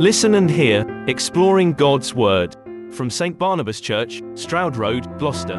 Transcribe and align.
Listen 0.00 0.34
and 0.34 0.50
hear, 0.50 0.86
exploring 1.08 1.74
God's 1.74 2.14
Word. 2.14 2.56
From 2.90 3.10
St. 3.10 3.38
Barnabas 3.38 3.82
Church, 3.82 4.22
Stroud 4.34 4.78
Road, 4.78 5.06
Gloucester. 5.18 5.58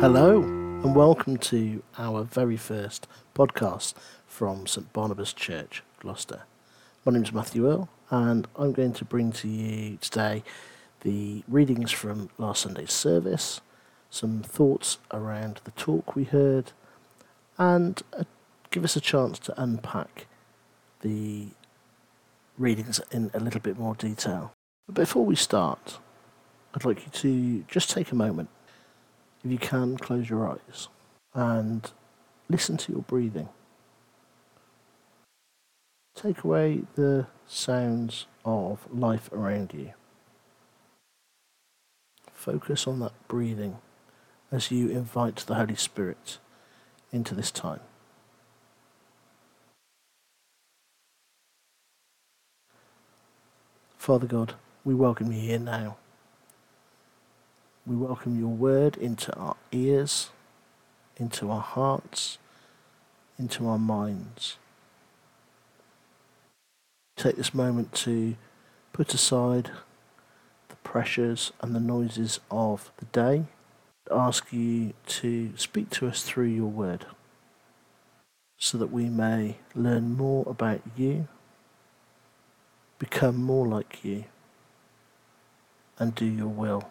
Hello, 0.00 0.40
and 0.42 0.96
welcome 0.96 1.36
to 1.36 1.82
our 1.98 2.22
very 2.22 2.56
first 2.56 3.06
podcast 3.34 3.92
from 4.26 4.66
St. 4.66 4.90
Barnabas 4.94 5.34
Church, 5.34 5.82
Gloucester. 6.00 6.44
My 7.04 7.12
name 7.12 7.24
is 7.24 7.34
Matthew 7.34 7.70
Earl, 7.70 7.90
and 8.08 8.48
I'm 8.56 8.72
going 8.72 8.94
to 8.94 9.04
bring 9.04 9.32
to 9.32 9.48
you 9.48 9.98
today 9.98 10.44
the 11.02 11.44
readings 11.46 11.92
from 11.92 12.30
last 12.38 12.62
Sunday's 12.62 12.94
service, 12.94 13.60
some 14.08 14.42
thoughts 14.42 14.96
around 15.12 15.60
the 15.64 15.72
talk 15.72 16.16
we 16.16 16.24
heard, 16.24 16.72
and 17.58 18.02
a 18.14 18.24
give 18.78 18.84
us 18.84 18.94
a 18.94 19.00
chance 19.00 19.40
to 19.40 19.60
unpack 19.60 20.28
the 21.00 21.48
readings 22.56 23.00
in 23.10 23.28
a 23.34 23.40
little 23.40 23.58
bit 23.58 23.76
more 23.76 23.96
detail. 23.96 24.52
But 24.86 24.94
before 24.94 25.26
we 25.26 25.34
start, 25.34 25.98
I'd 26.72 26.84
like 26.84 27.04
you 27.04 27.10
to 27.10 27.64
just 27.66 27.90
take 27.90 28.12
a 28.12 28.14
moment, 28.14 28.50
if 29.42 29.50
you 29.50 29.58
can, 29.58 29.96
close 29.96 30.30
your 30.30 30.48
eyes 30.48 30.86
and 31.34 31.90
listen 32.48 32.76
to 32.76 32.92
your 32.92 33.02
breathing. 33.02 33.48
Take 36.14 36.44
away 36.44 36.82
the 36.94 37.26
sounds 37.48 38.26
of 38.44 38.86
life 38.92 39.28
around 39.32 39.74
you. 39.74 39.92
Focus 42.32 42.86
on 42.86 43.00
that 43.00 43.26
breathing 43.26 43.78
as 44.52 44.70
you 44.70 44.88
invite 44.88 45.38
the 45.38 45.56
Holy 45.56 45.74
Spirit 45.74 46.38
into 47.10 47.34
this 47.34 47.50
time. 47.50 47.80
Father 54.08 54.26
God, 54.26 54.54
we 54.86 54.94
welcome 54.94 55.30
you 55.32 55.38
here 55.38 55.58
now. 55.58 55.98
We 57.86 57.94
welcome 57.94 58.40
your 58.40 58.48
word 58.48 58.96
into 58.96 59.36
our 59.36 59.56
ears, 59.70 60.30
into 61.18 61.50
our 61.50 61.60
hearts, 61.60 62.38
into 63.38 63.68
our 63.68 63.78
minds. 63.78 64.56
Take 67.18 67.36
this 67.36 67.52
moment 67.52 67.92
to 67.96 68.36
put 68.94 69.12
aside 69.12 69.72
the 70.70 70.76
pressures 70.76 71.52
and 71.60 71.74
the 71.74 71.78
noises 71.78 72.40
of 72.50 72.90
the 72.96 73.04
day. 73.12 73.44
Ask 74.10 74.54
you 74.54 74.94
to 75.06 75.52
speak 75.58 75.90
to 75.90 76.06
us 76.06 76.22
through 76.22 76.46
your 76.46 76.70
word 76.70 77.04
so 78.56 78.78
that 78.78 78.90
we 78.90 79.10
may 79.10 79.58
learn 79.74 80.16
more 80.16 80.44
about 80.48 80.80
you 80.96 81.28
become 82.98 83.36
more 83.36 83.66
like 83.66 84.04
you 84.04 84.24
and 85.98 86.14
do 86.14 86.24
your 86.24 86.48
will 86.48 86.90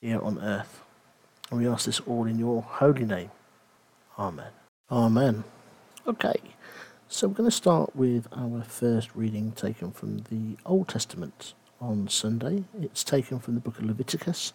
here 0.00 0.20
on 0.20 0.38
earth. 0.40 0.82
And 1.50 1.60
we 1.60 1.68
ask 1.68 1.86
this 1.86 2.00
all 2.00 2.26
in 2.26 2.38
your 2.38 2.62
holy 2.62 3.04
name. 3.04 3.30
Amen. 4.18 4.50
Amen. 4.90 5.44
Okay, 6.06 6.40
so 7.08 7.28
we're 7.28 7.34
going 7.34 7.50
to 7.50 7.56
start 7.56 7.94
with 7.94 8.26
our 8.32 8.62
first 8.62 9.10
reading 9.14 9.52
taken 9.52 9.92
from 9.92 10.24
the 10.30 10.56
Old 10.64 10.88
Testament 10.88 11.54
on 11.80 12.08
Sunday. 12.08 12.64
It's 12.80 13.04
taken 13.04 13.38
from 13.38 13.54
the 13.54 13.60
book 13.60 13.78
of 13.78 13.84
Leviticus 13.84 14.52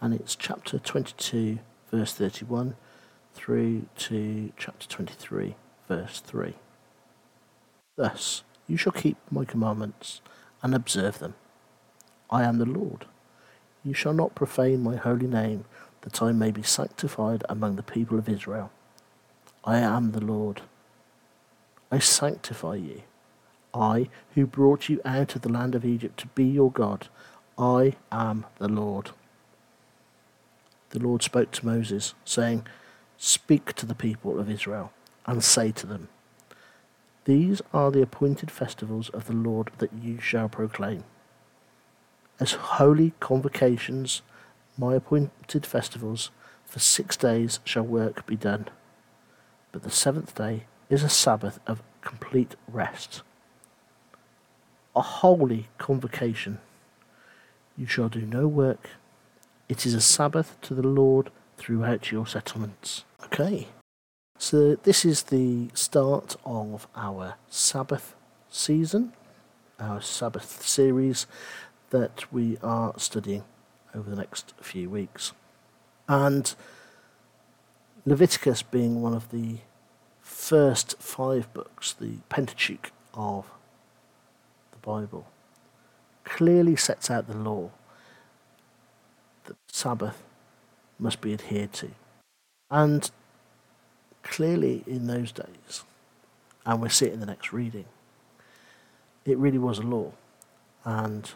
and 0.00 0.14
it's 0.14 0.34
chapter 0.34 0.78
22, 0.78 1.58
verse 1.90 2.12
31 2.14 2.76
through 3.34 3.86
to 3.98 4.52
chapter 4.56 4.88
23, 4.88 5.54
verse 5.88 6.20
3. 6.20 6.54
Thus, 7.96 8.42
you 8.72 8.78
shall 8.78 8.92
keep 8.92 9.18
my 9.30 9.44
commandments 9.44 10.22
and 10.62 10.74
observe 10.74 11.18
them. 11.18 11.34
I 12.30 12.44
am 12.44 12.56
the 12.56 12.64
Lord. 12.64 13.04
You 13.84 13.92
shall 13.92 14.14
not 14.14 14.34
profane 14.34 14.82
my 14.82 14.96
holy 14.96 15.26
name, 15.26 15.66
that 16.00 16.22
I 16.22 16.32
may 16.32 16.50
be 16.50 16.62
sanctified 16.62 17.44
among 17.50 17.76
the 17.76 17.82
people 17.82 18.18
of 18.18 18.30
Israel. 18.30 18.70
I 19.62 19.76
am 19.76 20.12
the 20.12 20.24
Lord. 20.24 20.62
I 21.90 21.98
sanctify 21.98 22.76
you. 22.76 23.02
I, 23.74 24.08
who 24.34 24.46
brought 24.46 24.88
you 24.88 25.02
out 25.04 25.36
of 25.36 25.42
the 25.42 25.52
land 25.52 25.74
of 25.74 25.84
Egypt 25.84 26.18
to 26.20 26.28
be 26.28 26.44
your 26.44 26.70
God, 26.70 27.08
I 27.58 27.96
am 28.10 28.46
the 28.56 28.68
Lord. 28.68 29.10
The 30.90 30.98
Lord 30.98 31.22
spoke 31.22 31.50
to 31.50 31.66
Moses, 31.66 32.14
saying, 32.24 32.66
Speak 33.18 33.74
to 33.74 33.84
the 33.84 33.94
people 33.94 34.40
of 34.40 34.48
Israel, 34.48 34.92
and 35.26 35.44
say 35.44 35.72
to 35.72 35.86
them, 35.86 36.08
these 37.24 37.62
are 37.72 37.90
the 37.90 38.02
appointed 38.02 38.50
festivals 38.50 39.08
of 39.10 39.26
the 39.26 39.32
Lord 39.32 39.70
that 39.78 39.92
you 39.92 40.18
shall 40.20 40.48
proclaim. 40.48 41.04
As 42.40 42.52
holy 42.52 43.12
convocations, 43.20 44.22
my 44.76 44.94
appointed 44.94 45.64
festivals, 45.64 46.30
for 46.64 46.80
six 46.80 47.16
days 47.16 47.60
shall 47.64 47.84
work 47.84 48.26
be 48.26 48.36
done. 48.36 48.66
But 49.70 49.84
the 49.84 49.90
seventh 49.90 50.34
day 50.34 50.64
is 50.90 51.04
a 51.04 51.08
Sabbath 51.08 51.60
of 51.66 51.82
complete 52.00 52.56
rest. 52.66 53.22
A 54.96 55.02
holy 55.02 55.68
convocation. 55.78 56.58
You 57.76 57.86
shall 57.86 58.08
do 58.08 58.22
no 58.22 58.48
work. 58.48 58.90
It 59.68 59.86
is 59.86 59.94
a 59.94 60.00
Sabbath 60.00 60.60
to 60.62 60.74
the 60.74 60.86
Lord 60.86 61.30
throughout 61.56 62.10
your 62.10 62.26
settlements. 62.26 63.04
Okay. 63.24 63.68
So, 64.42 64.74
this 64.74 65.04
is 65.04 65.22
the 65.22 65.68
start 65.72 66.34
of 66.44 66.88
our 66.96 67.36
Sabbath 67.48 68.16
season, 68.50 69.12
our 69.78 70.02
Sabbath 70.02 70.66
series 70.66 71.28
that 71.90 72.24
we 72.32 72.58
are 72.60 72.92
studying 72.96 73.44
over 73.94 74.10
the 74.10 74.16
next 74.16 74.52
few 74.60 74.90
weeks. 74.90 75.30
And 76.08 76.52
Leviticus 78.04 78.62
being 78.62 79.00
one 79.00 79.14
of 79.14 79.30
the 79.30 79.58
first 80.20 81.00
five 81.00 81.54
books, 81.54 81.92
the 81.92 82.16
Pentateuch 82.28 82.90
of 83.14 83.48
the 84.72 84.78
Bible, 84.78 85.28
clearly 86.24 86.74
sets 86.74 87.12
out 87.12 87.28
the 87.28 87.36
law 87.36 87.70
that 89.44 89.54
Sabbath 89.68 90.20
must 90.98 91.20
be 91.20 91.32
adhered 91.32 91.72
to. 91.74 91.92
And 92.72 93.08
clearly 94.22 94.82
in 94.86 95.06
those 95.06 95.32
days, 95.32 95.84
and 96.64 96.80
we 96.80 96.88
see 96.88 97.06
it 97.06 97.12
in 97.12 97.20
the 97.20 97.26
next 97.26 97.52
reading, 97.52 97.86
it 99.24 99.38
really 99.38 99.58
was 99.58 99.78
a 99.78 99.82
law. 99.82 100.12
And 100.84 101.30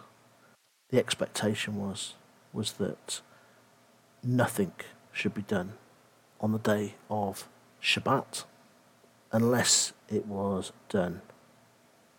the 0.90 0.98
expectation 0.98 1.76
was 1.76 2.14
was 2.52 2.72
that 2.72 3.20
nothing 4.22 4.72
should 5.12 5.34
be 5.34 5.42
done 5.42 5.74
on 6.40 6.52
the 6.52 6.58
day 6.58 6.94
of 7.10 7.48
Shabbat 7.82 8.44
unless 9.30 9.92
it 10.08 10.26
was 10.26 10.72
done 10.88 11.20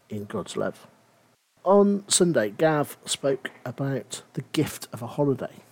in 0.09 0.25
God's 0.25 0.55
love. 0.55 0.87
On 1.63 2.03
Sunday, 2.07 2.51
Gav 2.51 2.97
spoke 3.03 3.51
about 3.65 4.21
the 4.33 4.43
gift 4.53 4.87
of 4.93 5.01
a 5.01 5.07
holiday. 5.07 5.63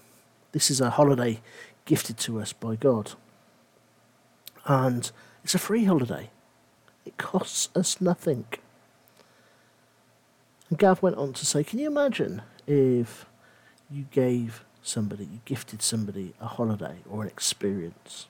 This 0.52 0.72
is 0.72 0.82
a 0.82 0.90
holiday 0.90 1.42
gifted 1.86 2.18
to 2.18 2.42
us 2.42 2.52
by 2.52 2.76
God 2.76 3.14
and 4.66 5.12
it's 5.44 5.56
a 5.56 5.60
free 5.60 5.86
holiday. 5.86 6.30
It 7.06 7.18
costs 7.18 7.70
us 7.76 8.02
nothing. 8.02 8.46
And 10.70 10.80
Gav 10.80 11.02
went 11.02 11.18
on 11.18 11.34
to 11.34 11.46
say, 11.46 11.64
Can 11.64 11.80
you 11.80 11.88
imagine 11.88 12.42
if 12.66 13.26
you 13.90 14.06
gave 14.12 14.66
somebody, 14.82 15.24
you 15.26 15.40
gifted 15.46 15.82
somebody 15.82 16.34
a 16.42 16.48
holiday 16.48 16.98
or 17.10 17.22
an 17.22 17.28
experience, 17.28 18.28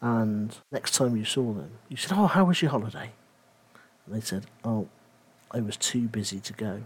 and 0.00 0.56
next 0.72 0.94
time 0.94 1.16
you 1.16 1.24
saw 1.24 1.52
them, 1.52 1.72
you 1.88 1.96
said, 1.96 2.16
Oh, 2.16 2.26
how 2.26 2.44
was 2.44 2.62
your 2.62 2.70
holiday? 2.70 3.10
And 4.06 4.14
they 4.14 4.20
said, 4.20 4.46
Oh, 4.64 4.88
I 5.50 5.60
was 5.60 5.76
too 5.76 6.06
busy 6.08 6.40
to 6.40 6.52
go. 6.52 6.82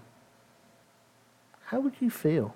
How 1.67 1.81
would 1.81 1.95
you 2.01 2.11
feel 2.11 2.55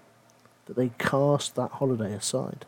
that 0.67 0.77
they 0.77 0.91
cast 0.99 1.55
that 1.57 1.73
holiday 1.73 2.13
aside? 2.13 2.67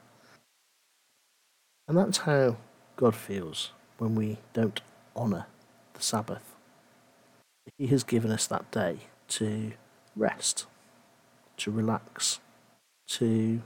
And 1.88 1.96
that's 1.96 2.18
how 2.18 2.56
God 3.00 3.16
feels 3.16 3.70
when 3.96 4.14
we 4.14 4.36
don't 4.52 4.78
honour 5.16 5.46
the 5.94 6.02
Sabbath. 6.02 6.54
He 7.78 7.86
has 7.86 8.04
given 8.04 8.30
us 8.30 8.46
that 8.48 8.70
day 8.70 8.98
to 9.28 9.72
rest, 10.14 10.66
to 11.56 11.70
relax, 11.70 12.40
to 13.08 13.62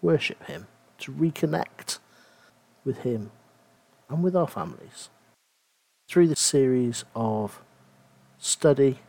worship 0.00 0.46
Him, 0.46 0.66
to 1.00 1.12
reconnect 1.12 1.98
with 2.86 3.02
Him 3.02 3.32
and 4.08 4.24
with 4.24 4.34
our 4.34 4.48
families. 4.48 5.10
Through 6.08 6.28
this 6.28 6.40
series 6.40 7.04
of 7.14 7.60
study 8.38 9.00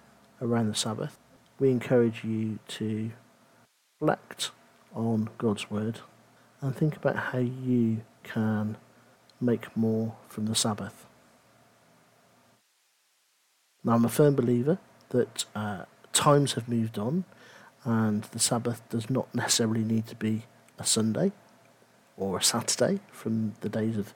around 0.42 0.68
the 0.68 0.76
Sabbath, 0.76 1.18
we 1.60 1.72
encourage 1.72 2.26
you 2.26 2.60
to 2.68 3.12
reflect 4.02 4.52
on 4.94 5.30
God's 5.38 5.72
Word 5.72 6.02
and 6.60 6.76
think 6.76 6.98
about 6.98 7.16
how 7.16 7.38
you 7.38 8.02
can 8.24 8.76
make 9.42 9.76
more 9.76 10.16
from 10.28 10.46
the 10.46 10.56
Sabbath. 10.56 11.06
Now, 13.84 13.94
I'm 13.94 14.06
a 14.06 14.10
firm 14.10 14.36
believer 14.36 14.78
that 15.10 15.46
uh, 15.56 15.86
times 16.14 16.54
have 16.54 16.68
moved 16.68 16.98
on 16.98 17.24
and 17.86 18.24
the 18.26 18.40
Sabbath 18.40 18.88
does 18.90 19.10
not 19.10 19.34
necessarily 19.34 19.84
need 19.84 20.08
to 20.08 20.16
be 20.16 20.44
a 20.78 20.84
Sunday 20.84 21.32
or 22.18 22.38
a 22.38 22.44
Saturday 22.44 23.00
from 23.12 23.54
the 23.62 23.70
days 23.70 23.98
of 23.98 24.14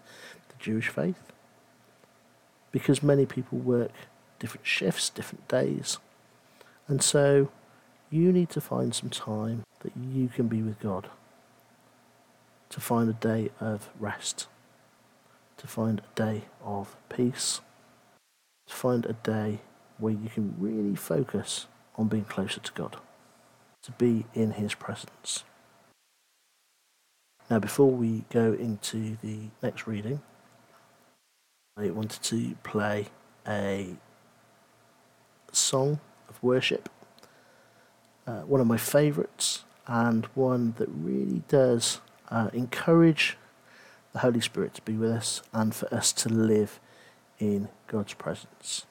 the 0.50 0.56
Jewish 0.60 0.90
faith 0.90 1.32
because 2.72 3.02
many 3.02 3.26
people 3.26 3.58
work 3.58 3.92
different 4.40 4.68
shifts, 4.68 5.10
different 5.10 5.48
days. 5.48 6.00
And 6.88 7.02
so 7.02 7.50
you 8.10 8.34
need 8.34 8.50
to 8.50 8.62
find 8.62 8.94
some 8.94 9.10
time 9.10 9.64
that 9.80 9.94
you 9.96 10.28
can 10.28 10.48
be 10.48 10.62
with 10.62 10.80
God, 10.80 11.10
to 12.70 12.82
find 12.82 13.10
a 13.10 13.14
day 13.14 13.52
of 13.62 13.90
rest, 14.00 14.48
to 15.58 15.68
find 15.68 16.00
a 16.00 16.16
day 16.16 16.46
of 16.64 16.96
peace, 17.10 17.62
to 18.68 18.74
find 18.74 19.06
a 19.06 19.14
day 19.14 19.60
where 19.98 20.14
you 20.14 20.30
can 20.30 20.56
really 20.58 20.96
focus 20.96 21.68
on 21.96 22.08
being 22.08 22.26
closer 22.26 22.60
to 22.60 22.72
God, 22.74 22.98
to 23.84 23.92
be 23.94 24.26
in 24.34 24.52
His 24.52 24.74
presence. 24.74 25.44
Now, 27.50 27.60
before 27.60 27.92
we 27.92 28.24
go 28.30 28.54
into 28.54 29.18
the 29.22 29.50
next 29.62 29.86
reading, 29.86 30.22
I 31.78 31.90
wanted 31.90 32.24
to 32.24 32.56
play 32.64 33.08
a 33.48 33.96
song 35.52 36.00
of 36.30 36.42
worship, 36.42 36.90
uh, 38.26 38.42
one 38.42 38.62
of 38.62 38.68
my 38.68 38.78
favourites, 38.78 39.64
and 39.88 40.26
one 40.34 40.74
that 40.78 40.88
really 40.90 41.44
does 41.48 42.00
uh, 42.30 42.50
encourage 42.54 43.38
the 44.14 44.20
Holy 44.20 44.40
Spirit 44.40 44.76
to 44.76 44.82
be 44.84 44.94
with 44.94 45.12
us 45.12 45.42
and 45.52 45.74
for 45.74 45.94
us 45.94 46.14
to 46.14 46.30
live 46.30 46.80
in 47.40 47.68
God's 47.88 48.14
presence. 48.14 48.86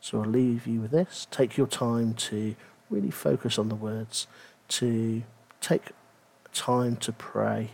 So 0.00 0.22
I'll 0.22 0.28
leave 0.28 0.66
you 0.66 0.80
with 0.80 0.92
this. 0.92 1.26
Take 1.30 1.56
your 1.56 1.66
time 1.66 2.14
to 2.14 2.54
really 2.88 3.10
focus 3.10 3.58
on 3.58 3.68
the 3.68 3.74
words, 3.74 4.26
to 4.68 5.22
take 5.60 5.90
time 6.52 6.96
to 6.96 7.12
pray 7.12 7.70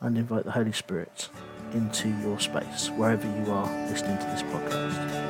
and 0.00 0.16
invite 0.16 0.44
the 0.44 0.52
Holy 0.52 0.72
Spirit 0.72 1.28
into 1.72 2.08
your 2.08 2.40
space, 2.40 2.88
wherever 2.90 3.26
you 3.26 3.52
are 3.52 3.88
listening 3.88 4.18
to 4.18 4.24
this 4.24 4.42
podcast. 4.42 5.29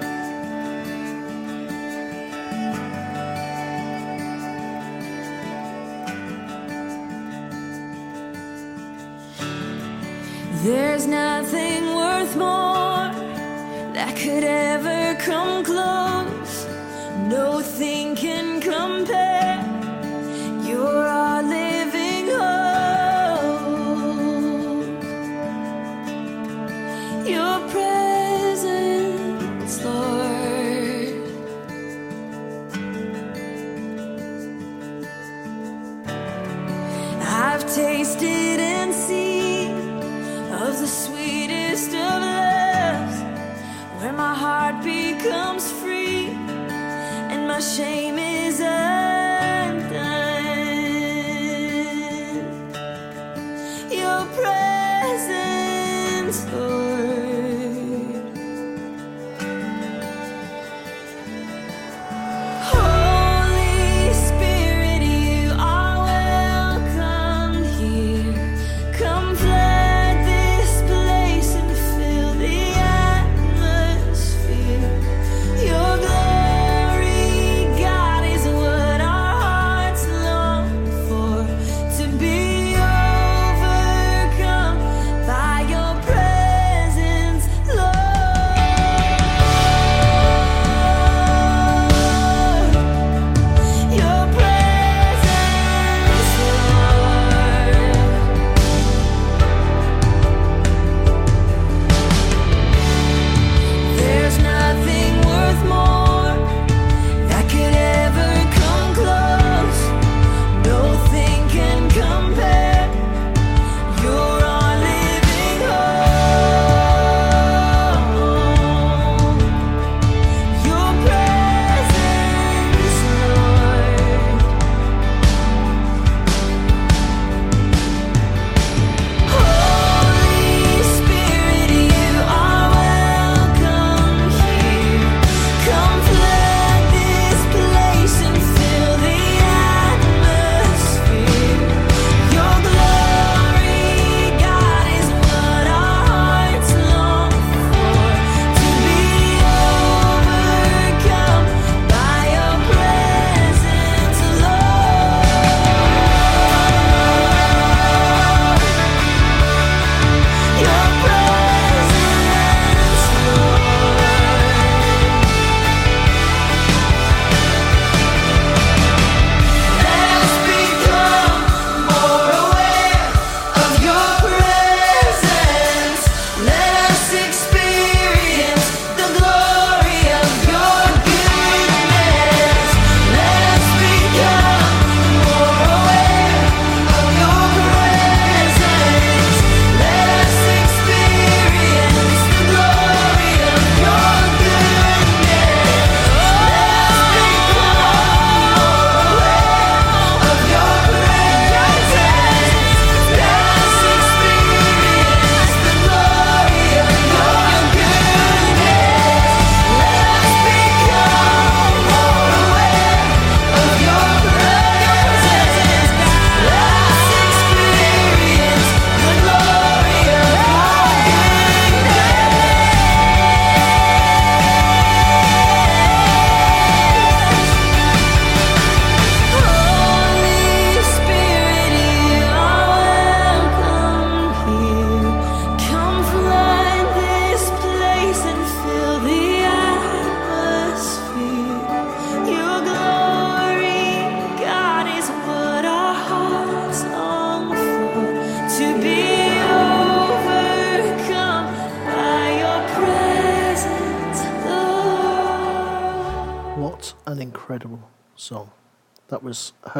There's 10.63 11.07
nothing 11.07 11.97
worth 11.97 12.37
more 12.37 13.09
that 13.95 14.15
could 14.15 14.45
ever 14.45 15.10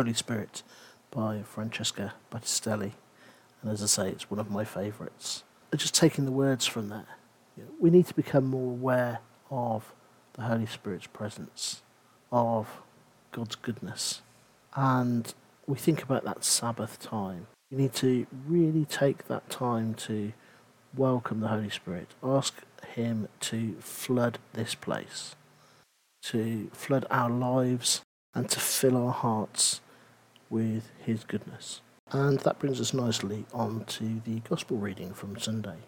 Holy 0.01 0.15
Spirit 0.15 0.63
by 1.11 1.43
Francesca 1.43 2.15
Battistelli. 2.33 2.93
And 3.61 3.71
as 3.71 3.83
I 3.83 3.87
say, 3.87 4.09
it's 4.09 4.31
one 4.31 4.41
of 4.41 4.51
my 4.51 4.65
favourites. 4.65 5.45
Just 5.77 5.95
taking 5.95 6.25
the 6.25 6.33
words 6.33 6.65
from 6.65 6.89
that, 6.89 7.05
you 7.55 7.65
we 7.79 7.91
need 7.91 8.07
to 8.07 8.15
become 8.15 8.47
more 8.47 8.71
aware 8.71 9.19
of 9.51 9.93
the 10.33 10.41
Holy 10.41 10.65
Spirit's 10.65 11.07
presence, 11.07 11.83
of 12.33 12.81
God's 13.31 13.57
goodness. 13.57 14.23
And 14.75 15.35
we 15.67 15.77
think 15.77 16.03
about 16.03 16.25
that 16.25 16.45
Sabbath 16.45 16.99
time. 16.99 17.49
We 17.71 17.77
need 17.77 17.93
to 17.97 18.27
really 18.49 18.87
take 18.87 19.29
that 19.29 19.51
time 19.51 19.93
to 20.07 20.33
welcome 20.97 21.41
the 21.41 21.49
Holy 21.49 21.69
Spirit, 21.69 22.15
ask 22.23 22.55
Him 22.95 23.29
to 23.41 23.77
flood 23.81 24.39
this 24.55 24.75
place, 24.75 25.35
to 26.23 26.71
flood 26.73 27.05
our 27.11 27.29
lives, 27.29 28.01
and 28.35 28.49
to 28.49 28.59
fill 28.61 28.97
our 28.97 29.13
hearts 29.13 29.83
with 30.51 30.91
His 30.99 31.25
goodness. 31.25 31.81
And 32.13 32.41
that 32.41 32.59
brings 32.59 32.81
us 32.81 32.93
nicely 32.93 33.47
on 33.55 33.85
to 33.85 34.21
the 34.25 34.41
Gospel 34.41 34.77
reading 34.77 35.15
from 35.15 35.39
Sunday, 35.39 35.79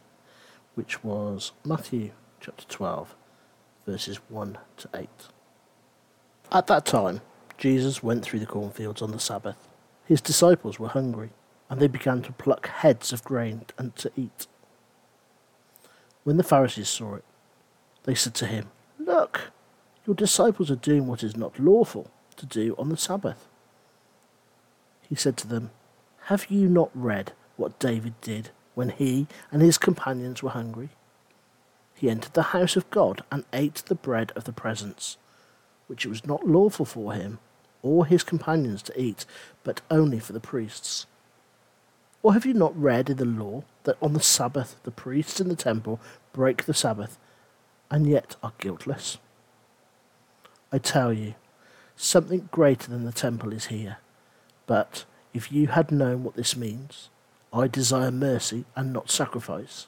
which 0.76 1.02
was 1.02 1.50
Matthew 1.64 2.12
chapter 2.40 2.64
12, 2.68 3.14
verses 3.84 4.20
1 4.28 4.58
to 4.76 4.88
8. 4.94 5.08
At 6.52 6.68
that 6.68 6.86
time, 6.86 7.22
Jesus 7.58 8.02
went 8.02 8.24
through 8.24 8.40
the 8.40 8.46
cornfields 8.46 9.02
on 9.02 9.10
the 9.10 9.18
Sabbath. 9.18 9.68
His 10.04 10.20
disciples 10.20 10.78
were 10.78 10.88
hungry, 10.88 11.30
and 11.68 11.80
they 11.80 11.88
began 11.88 12.22
to 12.22 12.32
pluck 12.32 12.68
heads 12.68 13.12
of 13.12 13.24
grain 13.24 13.66
and 13.76 13.96
to 13.96 14.12
eat. 14.16 14.46
When 16.24 16.36
the 16.36 16.44
Pharisees 16.44 16.88
saw 16.88 17.16
it, 17.16 17.24
they 18.04 18.14
said 18.14 18.34
to 18.34 18.46
him, 18.46 18.70
Look, 18.98 19.50
your 20.06 20.14
disciples 20.14 20.70
are 20.70 20.76
doing 20.76 21.06
what 21.06 21.22
is 21.22 21.36
not 21.36 21.58
lawful 21.58 22.10
to 22.36 22.46
do 22.46 22.76
on 22.78 22.88
the 22.88 22.96
Sabbath. 22.96 23.48
He 25.12 25.16
said 25.16 25.36
to 25.38 25.46
them, 25.46 25.72
Have 26.28 26.50
you 26.50 26.70
not 26.70 26.88
read 26.94 27.32
what 27.58 27.78
David 27.78 28.18
did 28.22 28.48
when 28.74 28.88
he 28.88 29.26
and 29.50 29.60
his 29.60 29.76
companions 29.76 30.42
were 30.42 30.48
hungry? 30.48 30.88
He 31.94 32.08
entered 32.08 32.32
the 32.32 32.54
house 32.54 32.76
of 32.76 32.88
God 32.88 33.22
and 33.30 33.44
ate 33.52 33.82
the 33.84 33.94
bread 33.94 34.32
of 34.34 34.44
the 34.44 34.54
presence, 34.54 35.18
which 35.86 36.06
it 36.06 36.08
was 36.08 36.24
not 36.24 36.46
lawful 36.48 36.86
for 36.86 37.12
him 37.12 37.40
or 37.82 38.06
his 38.06 38.22
companions 38.24 38.80
to 38.84 38.98
eat, 38.98 39.26
but 39.64 39.82
only 39.90 40.18
for 40.18 40.32
the 40.32 40.40
priests. 40.40 41.04
Or 42.22 42.32
have 42.32 42.46
you 42.46 42.54
not 42.54 42.74
read 42.74 43.10
in 43.10 43.18
the 43.18 43.26
law 43.26 43.64
that 43.84 43.98
on 44.00 44.14
the 44.14 44.20
Sabbath 44.22 44.76
the 44.82 44.90
priests 44.90 45.42
in 45.42 45.48
the 45.50 45.56
temple 45.56 46.00
break 46.32 46.64
the 46.64 46.72
Sabbath 46.72 47.18
and 47.90 48.06
yet 48.06 48.36
are 48.42 48.54
guiltless? 48.56 49.18
I 50.72 50.78
tell 50.78 51.12
you, 51.12 51.34
something 51.96 52.48
greater 52.50 52.88
than 52.88 53.04
the 53.04 53.12
temple 53.12 53.52
is 53.52 53.66
here. 53.66 53.98
But 54.72 55.04
if 55.34 55.52
you 55.52 55.66
had 55.66 55.92
known 55.92 56.24
what 56.24 56.34
this 56.34 56.56
means, 56.56 57.10
I 57.52 57.68
desire 57.68 58.10
mercy 58.10 58.64
and 58.74 58.90
not 58.90 59.10
sacrifice, 59.10 59.86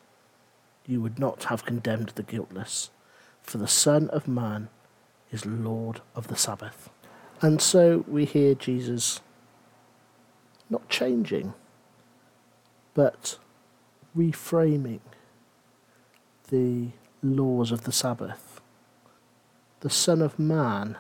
you 0.85 1.01
would 1.01 1.19
not 1.19 1.45
have 1.45 1.65
condemned 1.65 2.11
the 2.11 2.23
guiltless, 2.23 2.91
for 3.41 3.57
the 3.57 3.67
Son 3.67 4.11
of 4.11 4.29
Man 4.29 4.69
is 5.31 5.47
Lord 5.47 6.03
of 6.15 6.29
the 6.29 6.37
Sabbath. 6.37 6.91
And 7.41 7.63
so 7.63 8.05
we 8.07 8.27
hear 8.27 8.55
Jesus 8.55 9.23
not 10.69 10.87
changing, 10.91 11.55
but 12.93 13.39
reframing 14.15 15.01
the 16.51 16.89
laws 17.23 17.73
of 17.73 17.85
the 17.85 17.93
Sabbath. 17.93 18.61
The 19.81 19.89
Son 19.89 20.21
of 20.21 20.39
Man 20.39 20.99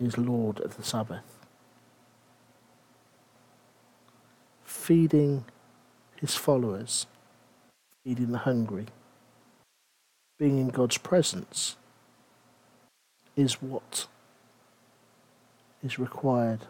is 0.00 0.18
Lord 0.18 0.58
of 0.58 0.76
the 0.76 0.82
Sabbath. 0.82 1.39
Feeding 4.90 5.44
his 6.16 6.34
followers, 6.34 7.06
feeding 8.02 8.32
the 8.32 8.38
hungry, 8.38 8.86
being 10.36 10.58
in 10.58 10.66
God's 10.66 10.98
presence 10.98 11.76
is 13.36 13.62
what 13.62 14.08
is 15.80 16.00
required 16.00 16.66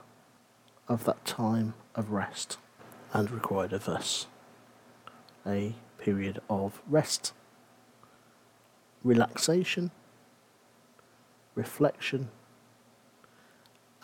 of 0.86 1.04
that 1.04 1.24
time 1.24 1.72
of 1.94 2.10
rest 2.10 2.58
and 3.14 3.30
required 3.30 3.72
of 3.72 3.88
us. 3.88 4.26
A 5.46 5.74
period 5.96 6.40
of 6.50 6.82
rest, 6.86 7.32
relaxation, 9.02 9.92
reflection, 11.54 12.28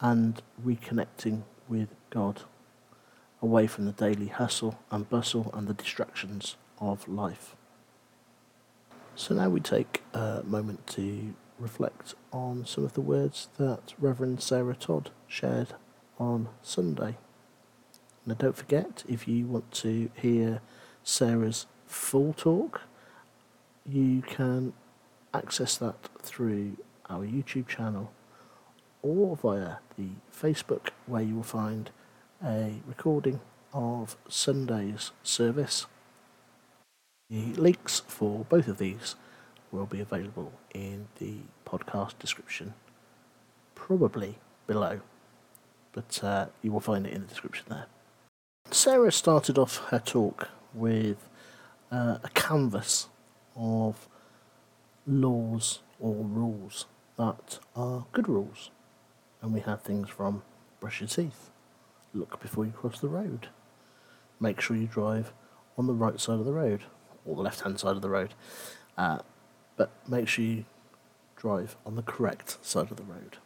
and 0.01 0.41
reconnecting 0.65 1.43
with 1.69 1.91
God 2.09 2.45
away 3.43 3.67
from 3.67 3.85
the 3.85 3.93
daily 3.93 4.29
hustle 4.29 4.79
and 4.91 5.09
bustle 5.09 5.51
and 5.55 5.69
the 5.69 5.75
distractions 5.75 6.57
of 6.81 7.07
life. 7.09 7.55
So 9.15 9.35
now 9.35 9.49
we 9.49 9.61
take 9.61 10.03
a 10.13 10.43
moment 10.45 10.87
to 10.89 11.35
reflect 11.59 12.15
on 12.33 12.67
some 12.67 12.85
of 12.85 12.93
the 12.93 13.01
words 13.01 13.49
that 13.57 13.95
Reverend 13.99 14.43
Sarah 14.43 14.77
Todd 14.77 15.11
shared 15.27 15.75
on 16.19 16.49
Sunday. 16.63 17.17
Now, 18.27 18.35
don't 18.35 18.57
forget, 18.57 19.05
if 19.09 19.29
you 19.29 19.47
want 19.47 19.71
to 19.73 20.11
hear 20.15 20.61
Sarah's 21.03 21.67
full 21.87 22.33
talk, 22.33 22.83
you 23.89 24.21
can 24.23 24.73
access 25.33 25.77
that 25.79 26.09
through 26.21 26.77
our 27.09 27.25
YouTube 27.25 27.69
channel 27.69 28.13
or 29.03 29.37
via 29.37 29.77
the 29.97 30.09
Facebook, 30.35 30.89
where 31.07 31.23
you 31.23 31.37
will 31.37 31.43
find 31.43 31.91
a 32.45 32.81
recording 32.87 33.41
of 33.73 34.17
Sunday's 34.29 35.13
service. 35.23 35.87
The 37.31 37.53
links 37.55 38.03
for 38.07 38.45
both 38.49 38.69
of 38.69 38.79
these 38.79 39.17
will 39.73 39.87
be 39.87 40.01
available 40.01 40.53
in 40.75 41.09
the 41.19 41.39
podcast 41.65 42.19
description, 42.19 42.75
probably 43.75 44.39
below, 44.67 45.01
but 45.93 46.21
uh, 46.23 46.47
you 46.63 46.73
will 46.73 46.81
find 46.81 47.07
it 47.07 47.13
in 47.13 47.23
the 47.23 47.27
description 47.27 47.67
there. 47.69 47.87
Sarah 48.71 49.13
started 49.13 49.59
off 49.59 49.79
her 49.91 49.99
talk 49.99 50.49
with 50.75 51.29
uh, 51.91 52.19
a 52.23 52.29
canvas 52.35 53.09
of 53.57 54.09
laws 55.07 55.81
or 56.01 56.15
rules 56.15 56.87
that 57.17 57.59
are 57.75 58.07
good 58.13 58.29
rules. 58.29 58.71
And 59.41 59.53
we 59.53 59.61
had 59.61 59.83
things 59.83 60.09
from 60.09 60.43
brush 60.81 61.01
your 61.01 61.09
teeth, 61.09 61.51
look 62.17 62.41
before 62.41 62.65
you 62.65 62.73
cross 62.73 63.01
the 63.01 63.09
road, 63.09 63.49
make 64.41 64.61
sure 64.61 64.77
you 64.77 64.87
drive 64.87 65.33
on 65.79 65.87
the 65.87 65.95
right 65.95 66.21
side 66.21 66.39
of 66.39 66.45
the 66.45 66.53
road 66.53 66.83
or 67.25 67.37
the 67.37 67.43
left 67.43 67.61
hand 67.61 67.79
side 67.79 67.97
of 67.97 68.03
the 68.03 68.11
road, 68.11 68.35
uh, 68.97 69.19
but 69.77 69.91
make 70.09 70.29
sure 70.29 70.45
you 70.45 70.65
drive 71.37 71.77
on 71.85 71.97
the 71.97 72.03
correct 72.03 72.59
side 72.63 72.91
of 72.91 72.97
the 72.97 73.05
road. 73.05 73.37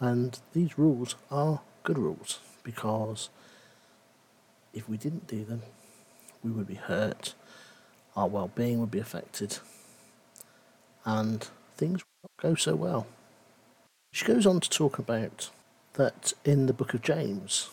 And 0.00 0.38
these 0.52 0.78
rules 0.78 1.14
are 1.30 1.60
good 1.82 1.98
rules 1.98 2.40
because 2.62 3.30
if 4.74 4.88
we 4.88 4.96
didn't 4.96 5.26
do 5.26 5.44
them, 5.44 5.62
we 6.42 6.50
would 6.50 6.66
be 6.66 6.74
hurt, 6.74 7.34
our 8.14 8.28
well 8.28 8.50
being 8.54 8.80
would 8.80 8.90
be 8.90 8.98
affected, 8.98 9.58
and 11.04 11.48
things 11.76 12.02
would 12.02 12.30
not 12.30 12.50
go 12.50 12.54
so 12.54 12.74
well. 12.74 13.06
She 14.12 14.24
goes 14.24 14.46
on 14.46 14.60
to 14.60 14.70
talk 14.70 14.98
about 14.98 15.50
that 15.94 16.32
in 16.44 16.66
the 16.66 16.72
book 16.72 16.94
of 16.94 17.02
James, 17.02 17.70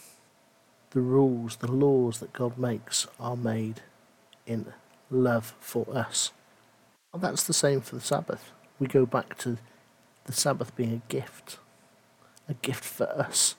the 0.94 1.02
rules, 1.02 1.58
the 1.58 1.72
laws 1.72 2.20
that 2.20 2.34
God 2.34 2.58
makes 2.58 3.08
are 3.20 3.36
made 3.36 3.82
in 4.46 4.72
love 5.10 5.56
for 5.60 5.86
us. 5.92 6.32
And 7.14 7.22
that's 7.22 7.44
the 7.44 7.54
same 7.54 7.82
for 7.82 7.96
the 7.96 8.02
Sabbath. 8.02 8.52
We 8.80 8.88
go 8.88 9.06
back 9.06 9.38
to 9.40 9.58
the 10.26 10.34
Sabbath 10.34 10.76
being 10.76 11.02
a 11.06 11.12
gift, 11.12 11.58
a 12.48 12.54
gift 12.54 12.84
for 12.84 13.10
us 13.10 13.56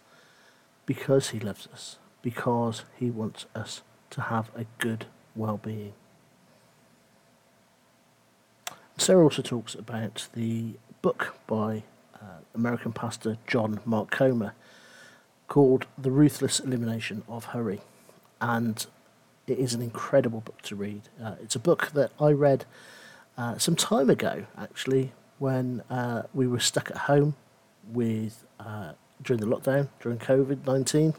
because 0.87 1.31
He 1.31 1.41
loves 1.41 1.69
us, 1.73 1.99
because 2.23 2.85
He 2.97 3.11
wants 3.11 3.47
us 3.55 3.83
to 4.11 4.23
have 4.23 4.51
a 4.55 4.67
good 4.79 5.07
well 5.35 5.59
being. 5.59 5.95
Sarah 8.97 9.25
also 9.25 9.43
talks 9.43 9.75
about 9.75 10.29
the 10.35 10.75
book 11.03 11.35
by 11.49 11.83
uh, 12.15 12.43
American 12.55 12.93
pastor 12.93 13.39
John 13.49 13.81
Mark 13.85 14.13
Comer 14.13 14.55
called 15.49 15.87
The 15.99 16.11
Ruthless 16.11 16.61
Elimination 16.61 17.23
of 17.29 17.47
Hurry. 17.47 17.81
And 18.41 18.85
it 19.47 19.59
is 19.59 19.75
an 19.75 19.83
incredible 19.83 20.41
book 20.41 20.63
to 20.63 20.77
read. 20.77 21.03
Uh, 21.23 21.35
it's 21.43 21.55
a 21.55 21.59
book 21.59 21.93
that 21.93 22.11
I 22.21 22.31
read 22.31 22.65
uh, 23.37 23.59
some 23.59 23.77
time 23.77 24.11
ago, 24.11 24.47
actually, 24.57 25.13
when 25.39 25.83
uh, 25.91 26.23
we 26.33 26.47
were 26.47 26.61
stuck 26.61 26.91
at 26.91 26.97
home 26.97 27.35
with 27.93 28.45
uh, 28.61 28.93
during 29.23 29.41
the 29.41 29.47
lockdown, 29.47 29.89
during 30.01 30.19
COVID 30.19 30.67
19. 30.67 31.15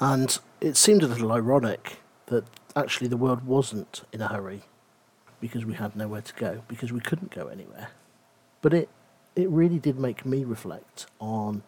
And 0.00 0.38
it 0.60 0.76
seemed 0.76 1.02
a 1.02 1.06
little 1.06 1.32
ironic 1.32 1.98
that 2.26 2.44
actually 2.74 3.08
the 3.08 3.16
world 3.16 3.46
wasn't 3.46 4.02
in 4.12 4.20
a 4.20 4.28
hurry 4.28 4.62
because 5.40 5.64
we 5.64 5.74
had 5.74 5.96
nowhere 5.96 6.20
to 6.20 6.34
go, 6.34 6.62
because 6.68 6.92
we 6.92 7.00
couldn't 7.00 7.30
go 7.30 7.48
anywhere. 7.48 7.90
But 8.62 8.74
it, 8.74 8.88
it 9.36 9.48
really 9.48 9.78
did 9.78 9.98
make 9.98 10.26
me 10.26 10.44
reflect 10.44 11.06
on 11.18 11.62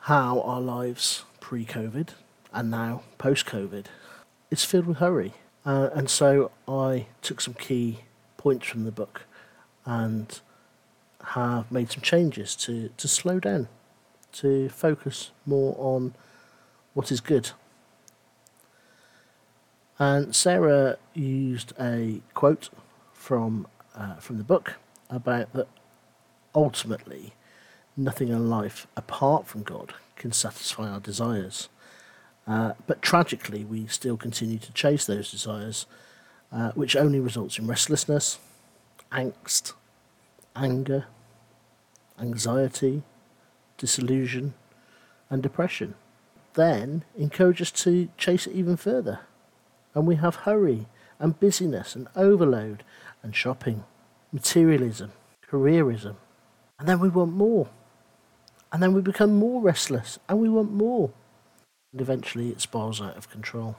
how 0.00 0.40
our 0.40 0.60
lives 0.60 1.24
pre 1.40 1.64
COVID 1.64 2.10
and 2.52 2.70
now 2.70 3.02
post 3.18 3.46
COVID 3.46 3.86
is 4.50 4.64
filled 4.64 4.86
with 4.86 4.98
hurry. 4.98 5.34
Uh, 5.64 5.90
and 5.92 6.08
so 6.08 6.50
I 6.66 7.06
took 7.22 7.40
some 7.40 7.54
key 7.54 8.00
points 8.36 8.66
from 8.66 8.84
the 8.84 8.90
book 8.90 9.22
and 9.84 10.40
have 11.22 11.70
made 11.70 11.90
some 11.90 12.00
changes 12.00 12.56
to, 12.56 12.90
to 12.96 13.06
slow 13.06 13.38
down, 13.38 13.68
to 14.32 14.68
focus 14.70 15.30
more 15.44 15.76
on 15.78 16.14
what 16.94 17.12
is 17.12 17.20
good. 17.20 17.50
And 19.98 20.34
Sarah 20.34 20.96
used 21.12 21.74
a 21.78 22.22
quote 22.32 22.70
from 23.12 23.66
uh, 23.94 24.14
from 24.14 24.38
the 24.38 24.44
book 24.44 24.76
about 25.10 25.52
that 25.52 25.68
ultimately 26.54 27.34
nothing 27.96 28.28
in 28.28 28.48
life 28.48 28.86
apart 28.96 29.46
from 29.46 29.62
God 29.62 29.94
can 30.16 30.32
satisfy 30.32 30.88
our 30.88 31.00
desires. 31.00 31.68
Uh, 32.46 32.72
but 32.86 33.02
tragically, 33.02 33.64
we 33.64 33.86
still 33.86 34.16
continue 34.16 34.58
to 34.58 34.72
chase 34.72 35.06
those 35.06 35.30
desires, 35.30 35.86
uh, 36.52 36.72
which 36.72 36.96
only 36.96 37.20
results 37.20 37.58
in 37.58 37.66
restlessness, 37.66 38.38
angst, 39.12 39.72
anger, 40.56 41.06
anxiety, 42.20 43.02
disillusion, 43.78 44.54
and 45.28 45.42
depression. 45.42 45.94
Then 46.54 47.04
encourage 47.16 47.62
us 47.62 47.70
to 47.72 48.08
chase 48.18 48.46
it 48.46 48.54
even 48.54 48.76
further. 48.76 49.20
And 49.94 50.06
we 50.06 50.16
have 50.16 50.36
hurry 50.36 50.86
and 51.18 51.38
busyness 51.38 51.94
and 51.94 52.08
overload 52.16 52.82
and 53.22 53.34
shopping, 53.34 53.84
materialism, 54.32 55.12
careerism. 55.48 56.16
And 56.78 56.88
then 56.88 57.00
we 57.00 57.08
want 57.08 57.32
more. 57.32 57.68
And 58.72 58.82
then 58.82 58.92
we 58.92 59.00
become 59.00 59.34
more 59.34 59.60
restless 59.60 60.18
and 60.28 60.38
we 60.38 60.48
want 60.48 60.72
more. 60.72 61.10
And 61.92 62.00
eventually 62.00 62.50
it 62.50 62.60
spirals 62.60 63.00
out 63.00 63.16
of 63.16 63.30
control. 63.30 63.76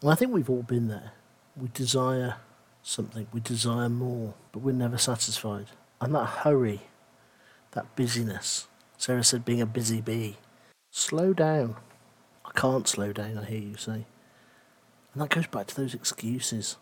And 0.00 0.10
I 0.10 0.14
think 0.14 0.32
we've 0.32 0.50
all 0.50 0.64
been 0.64 0.88
there. 0.88 1.12
We 1.56 1.68
desire 1.72 2.36
something, 2.82 3.28
we 3.32 3.40
desire 3.40 3.88
more, 3.88 4.34
but 4.50 4.60
we're 4.62 4.72
never 4.72 4.98
satisfied. 4.98 5.66
And 6.00 6.14
that 6.14 6.26
hurry, 6.26 6.82
that 7.72 7.94
busyness, 7.94 8.66
Sarah 8.98 9.22
said, 9.22 9.44
being 9.44 9.60
a 9.60 9.66
busy 9.66 10.00
bee, 10.00 10.38
slow 10.90 11.32
down. 11.32 11.76
I 12.44 12.50
can't 12.58 12.88
slow 12.88 13.12
down, 13.12 13.38
I 13.38 13.44
hear 13.44 13.60
you 13.60 13.76
say. 13.76 14.06
And 15.12 15.22
that 15.22 15.30
goes 15.30 15.46
back 15.46 15.68
to 15.68 15.76
those 15.76 15.94
excuses. 15.94 16.76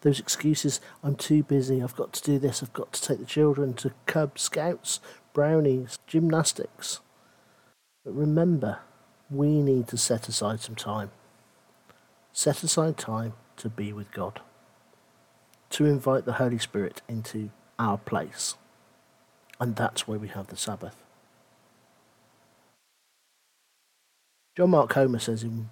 Those 0.00 0.20
excuses, 0.20 0.80
I'm 1.02 1.16
too 1.16 1.42
busy, 1.42 1.82
I've 1.82 1.96
got 1.96 2.12
to 2.14 2.22
do 2.22 2.38
this, 2.38 2.62
I've 2.62 2.72
got 2.72 2.92
to 2.92 3.02
take 3.02 3.18
the 3.18 3.26
children 3.26 3.74
to 3.74 3.92
Cub 4.06 4.38
Scouts, 4.38 5.00
brownies, 5.36 5.98
gymnastics. 6.06 7.00
But 8.06 8.12
remember, 8.12 8.78
we 9.28 9.60
need 9.60 9.86
to 9.88 9.98
set 9.98 10.30
aside 10.30 10.60
some 10.60 10.76
time. 10.76 11.10
Set 12.32 12.62
aside 12.62 12.96
time 12.96 13.34
to 13.58 13.68
be 13.68 13.92
with 13.92 14.10
God, 14.12 14.40
to 15.68 15.84
invite 15.84 16.24
the 16.24 16.40
Holy 16.40 16.56
Spirit 16.56 17.02
into 17.06 17.50
our 17.78 17.98
place. 17.98 18.54
And 19.60 19.76
that's 19.76 20.08
where 20.08 20.18
we 20.18 20.28
have 20.28 20.46
the 20.46 20.56
Sabbath. 20.56 20.96
John 24.56 24.70
Mark 24.70 24.88
Comer 24.88 25.18
says 25.18 25.42
in 25.42 25.68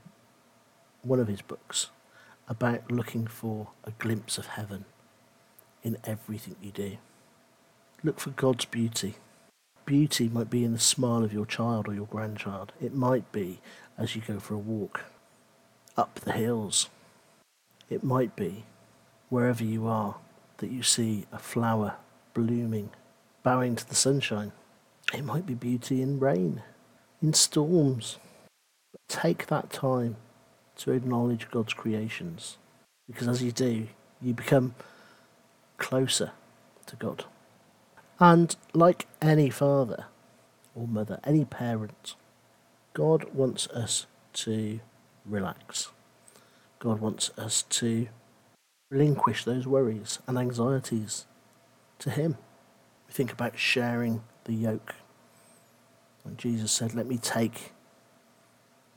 one 1.01 1.21
of 1.21 1.29
his 1.29 1.41
books 1.41 1.89
about 2.49 2.93
looking 2.93 3.27
for 3.27 3.69
a 3.85 3.93
glimpse 3.93 4.37
of 4.37 4.49
heaven 4.49 4.85
in 5.83 5.97
everything 6.05 6.57
you 6.61 6.71
do. 6.71 6.99
Look 8.03 8.21
for 8.21 8.29
God's 8.29 8.67
beauty. 8.67 9.15
Beauty 9.87 10.29
might 10.29 10.49
be 10.49 10.65
in 10.65 10.73
the 10.73 10.79
smile 10.79 11.23
of 11.23 11.33
your 11.33 11.45
child 11.45 11.89
or 11.89 11.95
your 11.95 12.07
grandchild. 12.07 12.73
It 12.81 12.95
might 12.95 13.31
be 13.33 13.61
as 13.99 14.17
you 14.17 14.23
go 14.27 14.39
for 14.39 14.55
a 14.55 14.59
walk 14.59 15.03
up 15.97 16.21
the 16.21 16.33
hills. 16.33 16.89
It 17.91 18.03
might 18.03 18.35
be 18.35 18.65
wherever 19.29 19.63
you 19.63 19.87
are 19.87 20.17
that 20.59 20.71
you 20.71 20.83
see 20.83 21.27
a 21.33 21.39
flower 21.39 21.97
blooming, 22.33 22.91
bowing 23.43 23.77
to 23.77 23.89
the 23.89 23.95
sunshine. 23.95 24.53
It 25.13 25.25
might 25.25 25.47
be 25.47 25.55
beauty 25.55 26.01
in 26.01 26.19
rain, 26.19 26.63
in 27.23 27.35
storms. 27.35 28.19
Take 29.09 29.47
that 29.49 29.71
time 29.71 30.17
to 30.79 30.93
acknowledge 30.93 31.51
God's 31.51 31.75
creations. 31.75 32.57
Because 33.07 33.29
as 33.29 33.43
you 33.43 33.53
do, 33.53 33.89
you 34.23 34.33
become 34.33 34.75
closer 35.77 36.33
to 36.87 36.97
God. 36.97 37.25
And 38.25 38.57
like 38.73 39.07
any 39.21 39.51
father 39.51 40.07
or 40.75 40.89
mother, 40.89 41.21
any 41.25 41.45
parent, 41.45 42.15
God 42.95 43.27
wants 43.35 43.67
us 43.69 44.07
to 44.45 44.81
relax. 45.27 45.91
God 46.79 47.01
wants 47.01 47.31
us 47.37 47.65
to 47.81 48.09
relinquish 48.91 49.45
those 49.45 49.67
worries 49.67 50.21
and 50.27 50.39
anxieties 50.39 51.27
to 51.99 52.09
Him. 52.09 52.39
We 53.09 53.13
think 53.13 53.31
about 53.31 53.59
sharing 53.59 54.23
the 54.45 54.55
yoke. 54.55 54.95
When 56.23 56.39
Jesus 56.39 56.73
said, 56.73 56.95
Let 56.95 57.07
me 57.07 57.19
take, 57.19 57.73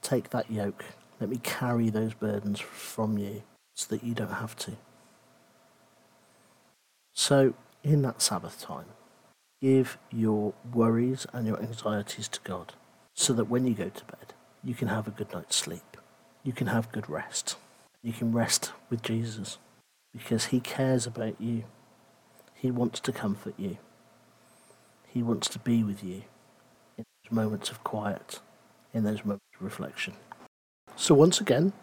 take 0.01 0.29
that 0.29 0.49
yoke 0.49 0.85
let 1.19 1.29
me 1.29 1.39
carry 1.41 1.89
those 1.89 2.13
burdens 2.13 2.59
from 2.59 3.17
you 3.17 3.43
so 3.75 3.95
that 3.95 4.03
you 4.03 4.13
don't 4.13 4.33
have 4.33 4.55
to. 4.57 4.73
So, 7.13 7.55
in 7.83 8.03
that 8.03 8.21
Sabbath 8.21 8.61
time, 8.61 8.85
give 9.61 9.97
your 10.11 10.53
worries 10.73 11.25
and 11.33 11.47
your 11.47 11.59
anxieties 11.61 12.27
to 12.27 12.39
God 12.43 12.73
so 13.13 13.33
that 13.33 13.45
when 13.45 13.65
you 13.65 13.73
go 13.73 13.89
to 13.89 14.05
bed, 14.05 14.33
you 14.63 14.73
can 14.73 14.87
have 14.87 15.07
a 15.07 15.11
good 15.11 15.33
night's 15.33 15.55
sleep. 15.55 15.97
You 16.43 16.53
can 16.53 16.67
have 16.67 16.91
good 16.91 17.09
rest. 17.09 17.55
You 18.03 18.13
can 18.13 18.31
rest 18.31 18.71
with 18.89 19.01
Jesus 19.01 19.57
because 20.13 20.45
He 20.45 20.59
cares 20.59 21.05
about 21.05 21.39
you. 21.39 21.63
He 22.53 22.71
wants 22.71 22.99
to 23.01 23.11
comfort 23.11 23.55
you. 23.57 23.77
He 25.07 25.23
wants 25.23 25.47
to 25.49 25.59
be 25.59 25.83
with 25.83 26.03
you 26.03 26.23
in 26.97 27.05
those 27.23 27.31
moments 27.31 27.69
of 27.69 27.83
quiet, 27.83 28.39
in 28.93 29.03
those 29.03 29.25
moments 29.25 29.45
of 29.55 29.63
reflection. 29.63 30.13
So, 30.95 31.15
once 31.15 31.39
again, 31.39 31.73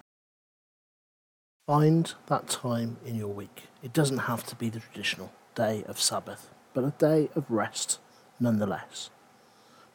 find 1.67 2.15
that 2.27 2.49
time 2.49 2.99
in 3.05 3.17
your 3.17 3.29
week. 3.29 3.65
It 3.83 3.93
doesn't 3.93 4.19
have 4.19 4.45
to 4.47 4.57
be 4.57 4.69
the 4.69 4.81
traditional 4.81 5.33
day 5.55 5.85
of 5.87 6.01
Sabbath, 6.01 6.51
but 6.75 6.85
a 6.85 6.93
day 6.99 7.31
of 7.35 7.51
rest 7.51 7.99
nonetheless. 8.39 9.11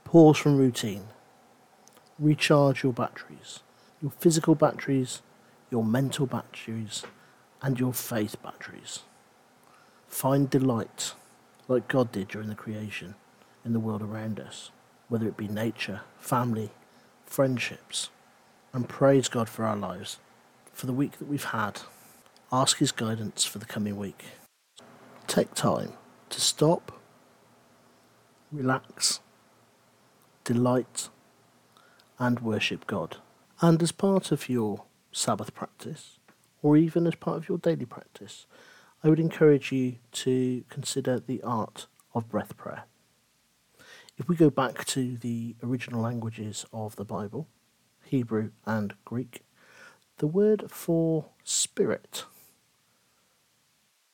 Pause 0.03 0.37
from 0.37 0.57
routine. 0.57 1.03
Recharge 2.17 2.83
your 2.83 2.93
batteries, 2.93 3.59
your 4.01 4.11
physical 4.11 4.55
batteries, 4.55 5.21
your 5.69 5.83
mental 5.83 6.25
batteries, 6.25 7.03
and 7.61 7.79
your 7.79 7.93
faith 7.93 8.41
batteries. 8.41 9.01
Find 10.07 10.49
delight, 10.49 11.13
like 11.67 11.87
God 11.87 12.11
did 12.11 12.29
during 12.29 12.49
the 12.49 12.55
creation, 12.55 13.13
in 13.63 13.73
the 13.73 13.79
world 13.79 14.01
around 14.01 14.39
us, 14.39 14.71
whether 15.09 15.27
it 15.27 15.37
be 15.37 15.47
nature, 15.47 16.01
family, 16.17 16.71
friendships 17.25 18.09
and 18.73 18.87
praise 18.87 19.27
God 19.27 19.49
for 19.49 19.65
our 19.65 19.75
lives, 19.75 20.19
for 20.71 20.85
the 20.85 20.93
week 20.93 21.17
that 21.19 21.27
we've 21.27 21.43
had. 21.43 21.81
Ask 22.51 22.77
His 22.77 22.91
guidance 22.91 23.45
for 23.45 23.59
the 23.59 23.65
coming 23.65 23.97
week. 23.97 24.25
Take 25.27 25.53
time 25.53 25.93
to 26.29 26.41
stop, 26.41 26.91
relax, 28.51 29.19
delight, 30.43 31.09
and 32.17 32.39
worship 32.39 32.87
God. 32.87 33.17
And 33.61 33.81
as 33.81 33.91
part 33.91 34.31
of 34.31 34.49
your 34.49 34.83
Sabbath 35.11 35.53
practice, 35.53 36.19
or 36.61 36.77
even 36.77 37.07
as 37.07 37.15
part 37.15 37.37
of 37.37 37.49
your 37.49 37.57
daily 37.57 37.85
practice, 37.85 38.45
I 39.03 39.09
would 39.09 39.19
encourage 39.19 39.71
you 39.71 39.95
to 40.11 40.63
consider 40.69 41.19
the 41.19 41.41
art 41.41 41.87
of 42.13 42.29
breath 42.29 42.57
prayer. 42.57 42.83
If 44.17 44.27
we 44.27 44.35
go 44.35 44.49
back 44.49 44.83
to 44.85 45.15
the 45.17 45.55
original 45.63 46.01
languages 46.01 46.65
of 46.73 46.97
the 46.97 47.05
Bible, 47.05 47.47
Hebrew, 48.09 48.49
and 48.65 48.95
Greek. 49.05 49.43
The 50.17 50.27
word 50.27 50.65
for 50.69 51.25
spirit 51.43 52.25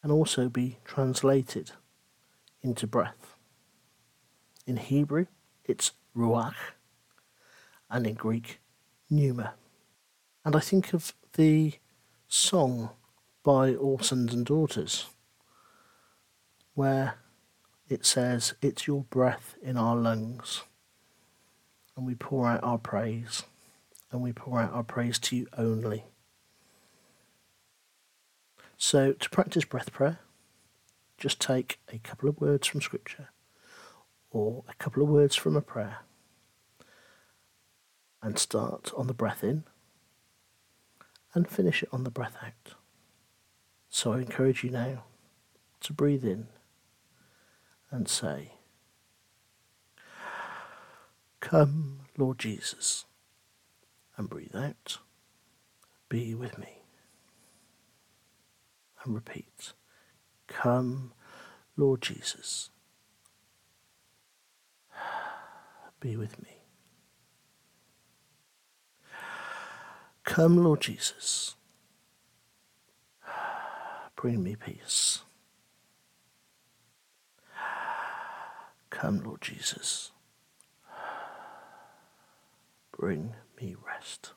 can 0.02 0.12
also 0.12 0.50
be 0.50 0.78
translated 0.84 1.72
into 2.66 2.88
breath. 2.88 3.36
In 4.66 4.78
Hebrew, 4.78 5.28
it's 5.64 5.92
ruach, 6.18 6.56
and 7.92 8.08
in 8.08 8.16
Greek, 8.16 8.60
pneuma. 9.08 9.54
And 10.44 10.56
I 10.56 10.60
think 10.60 10.92
of 10.92 11.14
the 11.34 11.74
song 12.28 12.90
by 13.44 13.76
All 13.76 14.00
Sons 14.00 14.34
and 14.34 14.46
Daughters, 14.46 15.06
where 16.74 17.20
it 17.88 18.04
says, 18.04 18.56
It's 18.64 18.88
your 18.88 19.04
breath 19.04 19.56
in 19.62 19.78
our 19.78 19.96
lungs, 19.96 20.64
and 21.96 22.08
we 22.08 22.16
pour 22.16 22.48
out 22.48 22.64
our 22.64 22.80
praise 22.80 23.44
and 24.12 24.22
we 24.22 24.34
pour 24.34 24.60
out 24.60 24.74
our 24.74 24.84
praise 24.84 25.20
to 25.20 25.36
you 25.36 25.48
only. 25.58 26.06
So, 28.78 29.14
to 29.14 29.30
practice 29.30 29.66
breath 29.66 29.92
prayer, 29.92 30.20
just 31.26 31.42
take 31.42 31.80
a 31.92 31.98
couple 31.98 32.30
of 32.30 32.40
words 32.40 32.68
from 32.68 32.82
Scripture 32.82 33.30
or 34.30 34.64
a 34.70 34.76
couple 34.76 35.02
of 35.02 35.10
words 35.10 35.36
from 35.36 35.56
a 35.56 35.62
prayer 35.62 36.02
and 38.22 38.38
start 38.38 38.92
on 38.96 39.08
the 39.08 39.14
breath 39.16 39.44
in 39.44 39.64
and 41.34 41.50
finish 41.50 41.82
it 41.82 41.90
on 41.92 42.04
the 42.04 42.12
breath 42.12 42.36
out. 42.44 42.76
So 43.90 44.14
I 44.14 44.20
encourage 44.20 44.64
you 44.64 44.70
now 44.70 45.06
to 45.80 45.94
breathe 45.94 46.24
in 46.24 46.46
and 47.90 48.08
say, 48.08 48.52
Come, 51.40 52.02
Lord 52.20 52.38
Jesus, 52.38 53.06
and 54.16 54.30
breathe 54.30 54.56
out, 54.56 55.00
be 56.08 56.36
with 56.36 56.60
me. 56.60 56.84
And 59.04 59.16
repeat, 59.16 59.74
Come, 60.48 61.12
Lord 61.78 62.02
Jesus, 62.02 62.70
be 66.00 66.16
with 66.16 66.42
me. 66.42 66.50
Come, 70.24 70.64
Lord 70.64 70.82
Jesus, 70.82 71.56
bring 74.16 74.44
me 74.44 74.56
peace. 74.56 75.22
Come, 78.90 79.24
Lord 79.24 79.42
Jesus, 79.42 80.12
bring 82.98 83.36
me 83.62 83.76
rest. 83.86 84.32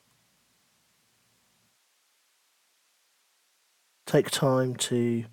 Take 4.05 4.31
time 4.31 4.75
to 4.75 5.25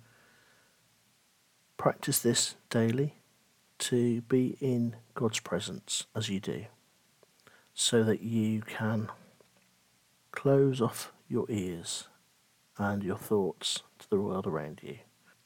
practice 1.77 2.19
this 2.19 2.55
daily, 2.69 3.15
to 3.79 4.21
be 4.21 4.57
in 4.59 4.95
God's 5.13 5.39
presence 5.39 6.05
as 6.15 6.29
you 6.29 6.39
do, 6.39 6.65
so 7.73 8.03
that 8.03 8.21
you 8.21 8.61
can 8.61 9.09
close 10.31 10.81
off 10.81 11.11
your 11.27 11.45
ears 11.49 12.07
and 12.77 13.03
your 13.03 13.17
thoughts 13.17 13.83
to 13.99 14.09
the 14.09 14.19
world 14.19 14.47
around 14.47 14.81
you 14.83 14.97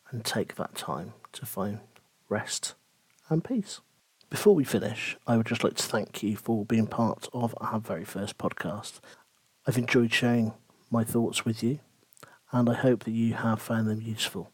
and 0.10 0.24
take 0.24 0.56
that 0.56 0.76
time 0.76 1.14
to 1.34 1.46
find 1.46 1.80
rest 2.30 2.74
and 3.30 3.44
peace. 3.44 3.82
Before 4.30 4.56
we 4.56 4.64
finish, 4.64 5.18
I 5.28 5.36
would 5.36 5.46
just 5.46 5.64
like 5.64 5.76
to 5.76 5.84
thank 5.84 6.24
you 6.24 6.38
for 6.38 6.66
being 6.66 6.88
part 6.88 7.28
of 7.34 7.54
our 7.60 7.80
very 7.80 8.06
first 8.06 8.38
podcast. 8.38 9.00
I've 9.68 9.78
enjoyed 9.78 10.14
sharing 10.14 10.54
my 10.90 11.04
thoughts 11.04 11.44
with 11.44 11.62
you, 11.62 11.80
and 12.52 12.70
I 12.70 12.74
hope 12.74 13.04
that 13.04 13.12
you 13.12 13.34
have 13.34 13.62
found 13.62 13.88
them 13.88 14.02
useful. 14.02 14.52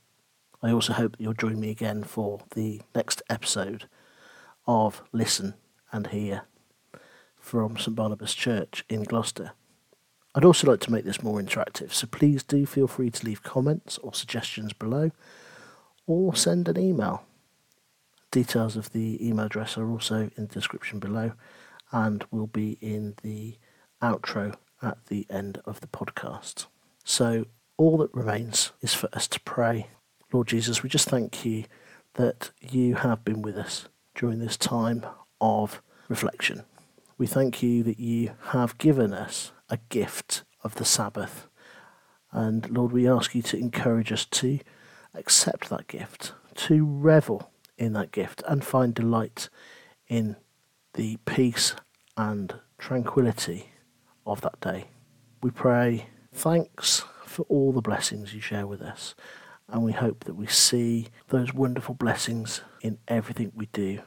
I 0.61 0.71
also 0.71 0.93
hope 0.93 1.11
that 1.13 1.21
you'll 1.21 1.33
join 1.33 1.59
me 1.59 1.69
again 1.69 2.03
for 2.03 2.39
the 2.55 2.81
next 2.95 3.21
episode 3.29 3.87
of 4.65 5.03
Listen 5.11 5.53
and 5.91 6.07
Hear 6.07 6.43
from 7.39 7.77
St 7.77 7.95
Barnabas 7.95 8.33
Church 8.33 8.83
in 8.89 9.03
Gloucester. 9.03 9.51
I'd 10.33 10.45
also 10.45 10.67
like 10.67 10.79
to 10.81 10.91
make 10.91 11.05
this 11.05 11.21
more 11.21 11.39
interactive, 11.39 11.93
so 11.93 12.07
please 12.07 12.43
do 12.43 12.65
feel 12.65 12.87
free 12.87 13.09
to 13.11 13.25
leave 13.25 13.43
comments 13.43 13.97
or 13.99 14.13
suggestions 14.13 14.73
below 14.73 15.11
or 16.07 16.35
send 16.35 16.67
an 16.67 16.79
email. 16.79 17.23
Details 18.31 18.75
of 18.75 18.91
the 18.91 19.25
email 19.25 19.45
address 19.45 19.77
are 19.77 19.89
also 19.89 20.29
in 20.35 20.47
the 20.47 20.53
description 20.53 20.99
below 20.99 21.33
and 21.91 22.25
will 22.31 22.47
be 22.47 22.77
in 22.81 23.15
the 23.21 23.57
outro 24.01 24.55
at 24.81 25.05
the 25.05 25.27
end 25.29 25.61
of 25.65 25.81
the 25.81 25.87
podcast. 25.87 26.65
So, 27.03 27.45
all 27.77 27.97
that 27.97 28.13
remains 28.13 28.71
is 28.81 28.93
for 28.93 29.07
us 29.13 29.27
to 29.27 29.39
pray. 29.41 29.87
Lord 30.33 30.47
Jesus, 30.47 30.83
we 30.83 30.89
just 30.89 31.07
thank 31.07 31.45
you 31.45 31.63
that 32.15 32.51
you 32.59 32.95
have 32.95 33.23
been 33.23 33.41
with 33.41 33.57
us 33.57 33.87
during 34.13 34.39
this 34.39 34.57
time 34.57 35.05
of 35.39 35.81
reflection. 36.09 36.63
We 37.17 37.27
thank 37.27 37.63
you 37.63 37.81
that 37.83 37.99
you 37.99 38.31
have 38.49 38.77
given 38.77 39.13
us 39.13 39.51
a 39.69 39.79
gift 39.89 40.43
of 40.63 40.75
the 40.75 40.85
Sabbath. 40.85 41.47
And 42.31 42.69
Lord, 42.69 42.91
we 42.91 43.07
ask 43.07 43.35
you 43.35 43.41
to 43.43 43.57
encourage 43.57 44.11
us 44.11 44.25
to 44.25 44.59
accept 45.13 45.69
that 45.69 45.87
gift, 45.87 46.33
to 46.55 46.85
revel 46.85 47.49
in 47.77 47.93
that 47.93 48.11
gift, 48.11 48.43
and 48.47 48.65
find 48.65 48.93
delight 48.93 49.47
in 50.09 50.35
the 50.93 51.17
peace 51.25 51.73
and 52.17 52.55
tranquility 52.77 53.71
of 54.25 54.41
that 54.41 54.59
day. 54.59 54.85
We 55.41 55.51
pray 55.51 56.07
thanks 56.33 57.05
for 57.25 57.43
all 57.43 57.71
the 57.71 57.81
blessings 57.81 58.33
you 58.33 58.41
share 58.41 58.67
with 58.67 58.81
us, 58.81 59.15
and 59.69 59.83
we 59.83 59.91
hope 59.91 60.23
that 60.23 60.35
we 60.35 60.47
see 60.47 61.07
those 61.27 61.53
wonderful 61.53 61.95
blessings 61.95 62.61
in 62.81 62.97
everything 63.07 63.51
we 63.55 63.67
do 63.67 64.01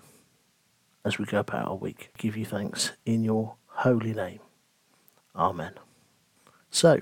as 1.04 1.18
we 1.18 1.24
go 1.24 1.40
about 1.40 1.68
our 1.68 1.76
week. 1.76 2.10
Give 2.18 2.36
you 2.36 2.44
thanks 2.44 2.92
in 3.04 3.24
your 3.24 3.56
holy 3.66 4.14
name. 4.14 4.40
Amen. 5.34 5.72
So, 6.70 7.00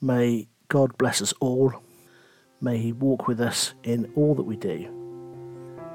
may 0.00 0.48
God 0.68 0.96
bless 0.98 1.20
us 1.22 1.32
all. 1.40 1.72
May 2.60 2.78
He 2.78 2.92
walk 2.92 3.26
with 3.28 3.40
us 3.40 3.74
in 3.82 4.10
all 4.16 4.34
that 4.34 4.44
we 4.44 4.56
do. 4.56 4.94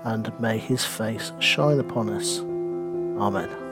And 0.03 0.37
may 0.39 0.57
His 0.57 0.83
face 0.83 1.31
shine 1.39 1.79
upon 1.79 2.09
us. 2.09 2.39
Amen. 2.39 3.62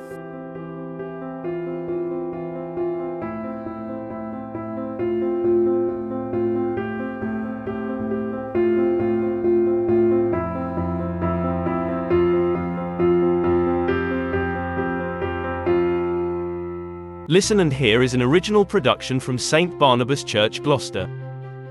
Listen 17.32 17.62
and 17.62 17.72
Hear 17.72 18.04
is 18.04 18.14
an 18.14 18.22
original 18.22 18.66
production 18.66 19.18
from 19.18 19.38
St. 19.38 19.80
Barnabas 19.80 20.26
Church, 20.26 20.62
Gloucester. 20.62 21.10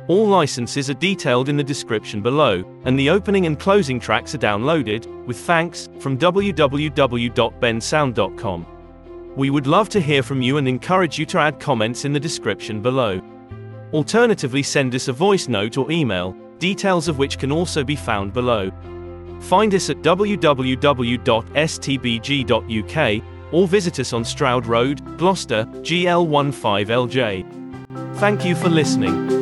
All 0.09 0.27
licenses 0.27 0.89
are 0.89 0.95
detailed 0.95 1.51
in 1.51 1.59
the 1.59 1.63
description 1.63 2.23
below, 2.23 2.65
and 2.87 2.99
the 2.99 3.11
opening 3.11 3.45
and 3.45 3.61
closing 3.61 4.01
tracks 4.01 4.35
are 4.35 4.39
downloaded, 4.39 5.05
with 5.27 5.37
thanks, 5.37 5.91
from 5.99 6.17
www.bensound.com. 6.17 8.67
We 9.37 9.51
would 9.51 9.67
love 9.67 9.91
to 9.91 10.01
hear 10.01 10.23
from 10.23 10.41
you 10.41 10.57
and 10.57 10.67
encourage 10.67 11.19
you 11.19 11.27
to 11.27 11.39
add 11.39 11.61
comments 11.61 12.07
in 12.07 12.15
the 12.15 12.21
description 12.21 12.81
below. 12.81 13.21
Alternatively, 13.93 14.63
send 14.63 14.95
us 14.95 15.09
a 15.09 15.13
voice 15.13 15.47
note 15.47 15.77
or 15.77 15.93
email, 15.93 16.35
details 16.59 17.07
of 17.07 17.19
which 17.19 17.39
can 17.39 17.53
also 17.53 17.85
be 17.85 17.97
found 17.97 18.33
below. 18.33 18.71
Find 19.41 19.75
us 19.75 19.91
at 19.91 19.99
www.stbg.uk 19.99 21.21
or 23.53 23.67
visit 23.67 23.99
us 23.99 24.13
on 24.13 24.25
Stroud 24.25 24.67
Road, 24.67 25.19
Gloucester, 25.19 25.65
GL15LJ. 25.83 27.45
Thank 28.17 28.45
you 28.45 28.55
for 28.55 28.69
listening. 28.69 29.40